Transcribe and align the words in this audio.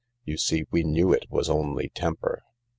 You 0.25 0.35
see, 0.35 0.65
we 0.71 0.81
knew 0.81 1.13
it 1.13 1.27
was 1.29 1.47
only 1.47 1.89
temper 1.89 2.41